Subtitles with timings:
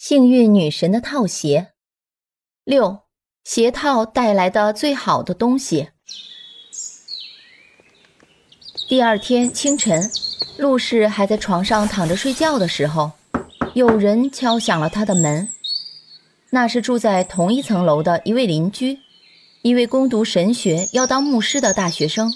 [0.00, 1.72] 幸运女神的套鞋。
[2.64, 3.00] 六，
[3.44, 5.90] 鞋套带来的最好的东西。
[8.88, 10.10] 第二天清晨，
[10.56, 13.12] 陆氏还在床上躺着睡觉的时候，
[13.74, 15.50] 有人敲响了他的门。
[16.48, 19.00] 那是住在同一层楼的一位邻居，
[19.60, 22.32] 一位攻读神学要当牧师的大学生。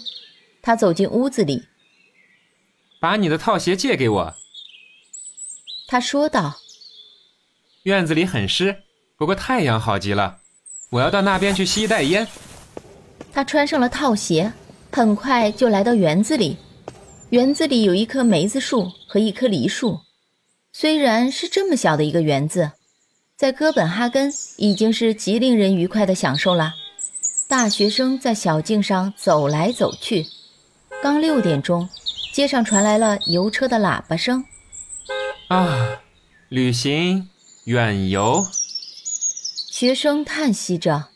[0.61, 1.65] 他走进屋子里，
[3.01, 4.35] 把你的套鞋借给我。
[5.87, 6.59] 他说道
[7.85, 8.77] ：“院子里很湿，
[9.17, 10.39] 不过太阳好极了，
[10.91, 12.27] 我要到那边去吸一袋烟。”
[13.31, 14.51] 他穿上了套鞋，
[14.91, 16.57] 很快就来到园子里。
[17.31, 20.01] 园子里有一棵梅子树和一棵梨树。
[20.73, 22.73] 虽然是这么小的一个园子，
[23.37, 26.73] 在哥本哈根已经是极令人愉快的享受了。
[27.49, 30.25] 大学生在小径上走来走去。
[31.03, 31.87] 刚六点钟，
[32.33, 34.43] 街上传来了油车的喇叭声。
[35.49, 36.01] 啊，
[36.49, 37.29] 旅行
[37.65, 38.47] 远游。
[39.71, 41.09] 学生叹息着：“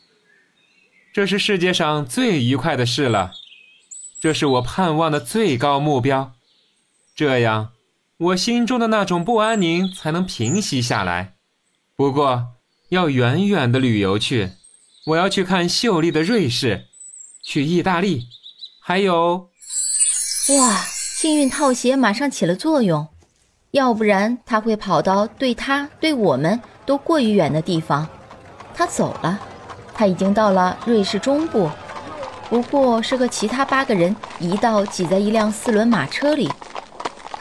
[1.13, 3.33] 这是世界上最愉快的事了，
[4.19, 6.33] 这是我盼望的最高目标。
[7.15, 7.73] 这样，
[8.17, 11.35] 我心中的那种不安宁才能平息下来。
[11.95, 12.55] 不过，
[12.89, 14.51] 要远远的旅游去，
[15.05, 16.87] 我要去看秀丽的瑞士，
[17.43, 18.27] 去意大利，
[18.81, 19.49] 还有……”
[20.57, 20.83] 哇！
[21.19, 23.07] 幸运套鞋马上起了作用，
[23.71, 28.07] 要不然他会跑到对他、对我们都过于远的地方。
[28.73, 29.39] 他走了，
[29.93, 31.69] 他已经到了瑞士中部，
[32.49, 36.49] 不过是和其他八个人一道挤在一辆四轮马车里。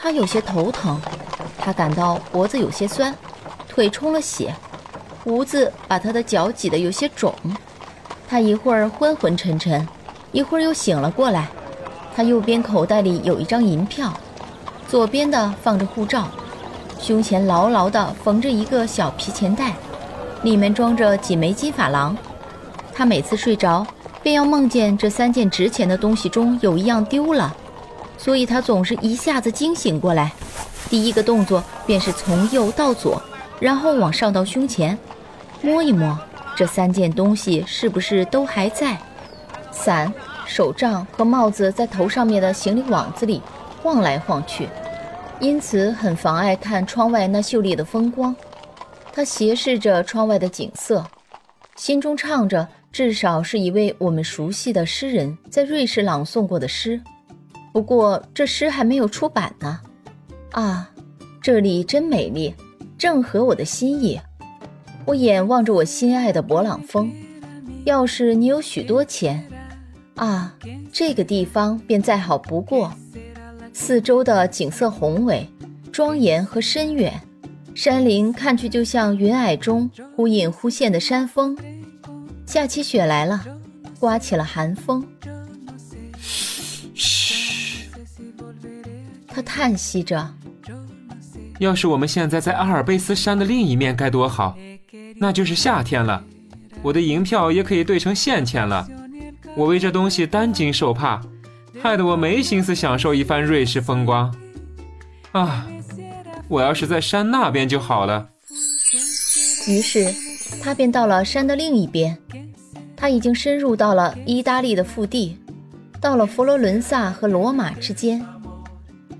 [0.01, 1.01] 他有些头疼，
[1.57, 3.15] 他感到脖子有些酸，
[3.67, 4.55] 腿充了血，
[5.25, 7.35] 胡子把他的脚挤得有些肿。
[8.29, 9.89] 他一会儿昏昏沉沉，
[10.33, 11.49] 一会儿又醒了过来。
[12.15, 14.13] 他右边口袋里有一张银票，
[14.89, 16.27] 左边的放着护照，
[16.99, 19.75] 胸前牢牢地缝着一个小皮钱袋，
[20.43, 22.17] 里面装着几枚金珐琅。
[22.95, 23.87] 他每次睡着，
[24.23, 27.55] 便要梦见这三件值钱的东西中有一样丢了，
[28.17, 30.33] 所以他总是一下子惊醒过来，
[30.89, 33.21] 第一个动作便是从右到左，
[33.61, 34.99] 然后往上到胸前，
[35.61, 36.19] 摸一摸
[36.57, 38.97] 这三件东西是不是都还在。
[39.71, 40.11] 伞。
[40.51, 43.43] 手杖和帽子在头上面的行李网子里
[43.83, 44.69] 晃来晃去，
[45.41, 48.35] 因此很妨碍看窗外那秀丽的风光。
[49.13, 51.05] 他斜视着窗外的景色，
[51.77, 57.01] 心中唱着至少是一位我们熟悉的诗人在瑞士朗诵过的诗。
[57.73, 59.81] 不过这诗还没有出版呢。
[60.53, 60.91] 啊，
[61.41, 62.55] 这里真美丽，
[62.97, 64.21] 正合我的心意。
[65.05, 67.13] 我眼望着我心爱的勃朗峰。
[67.85, 69.47] 要是你有许多钱。
[70.17, 70.55] 啊，
[70.93, 72.93] 这个地方便再好不过。
[73.81, 75.49] 四周的景色宏伟、
[75.93, 77.19] 庄严和深远，
[77.77, 81.57] 山林看去就像云霭中忽隐忽现的山峰。
[82.45, 83.43] 下起雪来了，
[84.01, 85.07] 刮起了寒风。
[86.93, 87.89] 嘘，
[89.29, 90.35] 他叹息着。
[91.61, 94.59] 要是我们现在在阿尔卑斯山的另一面该多好，
[95.17, 96.23] 那就是夏天了。
[96.83, 98.87] 我的银票也可以兑成现钱了。
[99.57, 101.23] 我为这东西担惊受怕，
[101.81, 104.35] 害得我没心思享受一番瑞士风光。
[105.33, 105.67] 啊，
[106.49, 108.29] 我要是在山那边就好了。
[109.67, 110.13] 于是，
[110.63, 112.17] 他便到了山的另一边。
[112.97, 115.39] 他已经深入到了意大利的腹地，
[116.01, 118.25] 到了佛罗伦萨和罗马之间。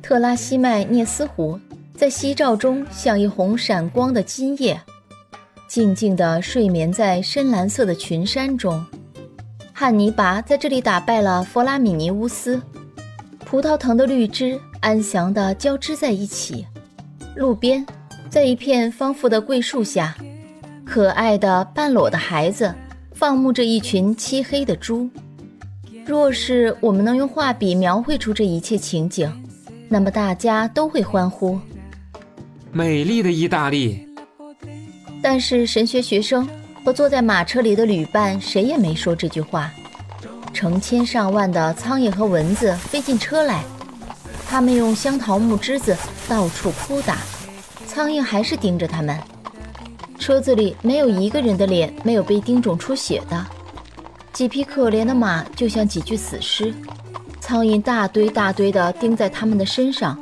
[0.03, 1.61] 特拉西迈涅斯湖
[1.95, 4.81] 在夕照中像一泓闪光的金叶，
[5.69, 8.85] 静静地睡眠在深蓝色的群山中。
[9.81, 12.61] 汉尼拔在这里打败了弗拉米尼乌斯，
[13.39, 16.67] 葡萄藤的绿枝安详地交织在一起。
[17.37, 17.87] 路边，
[18.29, 20.17] 在一片丰富的桂树下，
[20.85, 22.75] 可爱的半裸的孩子
[23.13, 25.09] 放牧着一群漆黑的猪。
[26.05, 29.33] 若是我们能用画笔描绘出这一切情景，
[29.89, 31.57] 那么大家都会欢呼：
[32.73, 34.05] 美丽的意大利。
[35.23, 36.49] 但是神学学生。
[36.89, 39.71] 和坐在马车里的旅伴，谁也没说这句话。
[40.55, 43.63] 成千上万的苍蝇和蚊子飞进车来，
[44.49, 45.95] 他们用香桃木枝子
[46.27, 47.19] 到处扑打，
[47.87, 49.19] 苍蝇还是盯着他们。
[50.19, 53.47] 车子里没有一个人的脸没有被叮肿出血的，
[54.33, 56.73] 几匹可怜的马就像几具死尸，
[57.39, 60.19] 苍蝇大堆大堆地钉在他们的身上。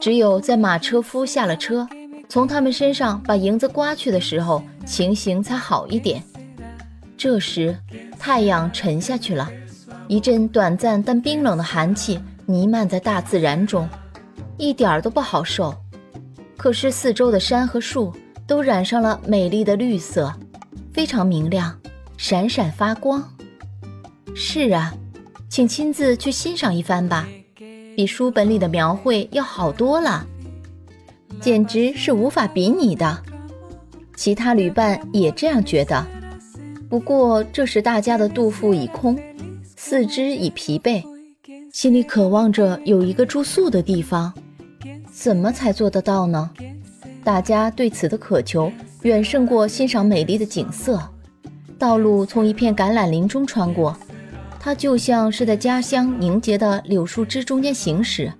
[0.00, 1.86] 只有在马车夫下了车。
[2.30, 6.22] 从他们身上把银子刮去的时候，情形才好一点。
[7.16, 7.76] 这时，
[8.20, 9.50] 太阳沉下去了，
[10.06, 13.88] 一阵短暂但冰冷的寒气弥漫在大自然中，
[14.56, 15.74] 一点儿都不好受。
[16.56, 18.14] 可是四周的山和树
[18.46, 20.32] 都染上了美丽的绿色，
[20.92, 21.76] 非常明亮，
[22.16, 23.28] 闪闪发光。
[24.36, 24.94] 是啊，
[25.48, 27.26] 请亲自去欣赏一番吧，
[27.96, 30.24] 比书本里的描绘要好多了，
[31.38, 33.22] 简直是无法比拟的。
[34.16, 36.06] 其他旅伴也这样觉得。
[36.88, 39.18] 不过这时大家的肚腹已空，
[39.76, 41.02] 四肢已疲惫，
[41.72, 44.32] 心里渴望着有一个住宿的地方。
[45.12, 46.50] 怎么才做得到呢？
[47.22, 48.72] 大家对此的渴求
[49.02, 51.00] 远胜过欣赏美丽的景色。
[51.78, 53.96] 道路从一片橄榄林中穿过，
[54.58, 58.32] 它就像是在家乡凝结的柳树枝中间行驶。